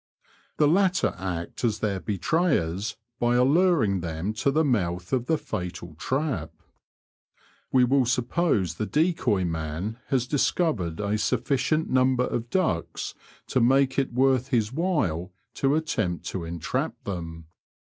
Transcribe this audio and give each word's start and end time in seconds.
The 0.57 0.67
latter 0.67 1.13
act 1.19 1.63
as 1.63 1.77
their 1.77 1.99
betrayers 1.99 2.97
by 3.19 3.35
alluring 3.35 3.99
them 3.99 4.33
to 4.33 4.49
the 4.49 4.63
mouth 4.65 5.13
of 5.13 5.27
the 5.27 5.37
fatal 5.37 5.93
trap* 5.93 6.49
We 7.71 7.83
will 7.83 8.07
suppose 8.07 8.73
the 8.73 8.87
decoy 8.87 9.45
man 9.45 9.99
has 10.07 10.25
discovered 10.25 10.99
a 10.99 11.19
sufficient 11.19 11.87
number 11.91 12.25
of 12.25 12.49
ducks 12.49 13.13
to 13.49 13.61
make 13.61 13.99
it 13.99 14.11
worth 14.11 14.47
his 14.47 14.73
while 14.73 15.31
to 15.53 15.75
attempt 15.75 16.25
to 16.29 16.45
entrap 16.45 16.95
them. 17.03 17.45